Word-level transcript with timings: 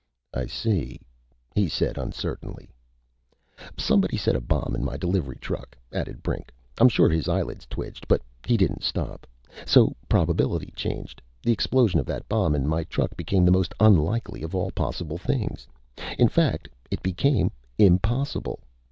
"I 0.33 0.47
see," 0.47 0.99
he 1.53 1.69
said 1.69 1.99
uncertainly. 1.99 2.71
"Somebody 3.77 4.17
set 4.17 4.35
a 4.35 4.41
bomb 4.41 4.75
in 4.75 4.83
my 4.83 4.97
delivery 4.97 5.35
truck," 5.39 5.77
added 5.93 6.23
Brink. 6.23 6.51
"I'm 6.79 6.89
sure 6.89 7.07
his 7.07 7.29
eyelids 7.29 7.67
twitched, 7.67 8.07
but 8.07 8.23
he 8.43 8.57
didn't 8.57 8.81
stop. 8.81 9.27
So 9.63 9.95
probability 10.09 10.73
changed. 10.75 11.21
The 11.43 11.51
explosion 11.53 11.99
of 11.99 12.07
that 12.07 12.27
bomb 12.27 12.55
in 12.55 12.65
my 12.67 12.83
truck 12.85 13.15
became 13.15 13.45
the 13.45 13.51
most 13.51 13.75
unlikely 13.79 14.41
of 14.41 14.55
all 14.55 14.71
possible 14.71 15.19
things. 15.19 15.67
In 16.17 16.29
fact, 16.29 16.67
it 16.89 17.03
became 17.03 17.51
impossible. 17.77 18.61